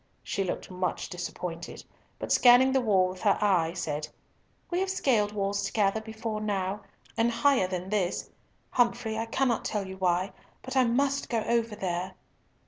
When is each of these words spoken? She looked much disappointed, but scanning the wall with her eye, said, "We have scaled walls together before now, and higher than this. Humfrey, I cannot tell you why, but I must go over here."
She 0.23 0.43
looked 0.43 0.71
much 0.71 1.09
disappointed, 1.09 1.83
but 2.17 2.31
scanning 2.31 2.71
the 2.71 2.81
wall 2.81 3.07
with 3.07 3.21
her 3.21 3.37
eye, 3.39 3.73
said, 3.73 4.07
"We 4.71 4.79
have 4.79 4.89
scaled 4.89 5.31
walls 5.31 5.61
together 5.63 6.01
before 6.01 6.41
now, 6.41 6.81
and 7.17 7.29
higher 7.29 7.67
than 7.67 7.89
this. 7.91 8.31
Humfrey, 8.71 9.15
I 9.15 9.27
cannot 9.27 9.63
tell 9.63 9.85
you 9.85 9.97
why, 9.97 10.33
but 10.63 10.75
I 10.75 10.85
must 10.85 11.29
go 11.29 11.43
over 11.43 11.75
here." 11.75 12.13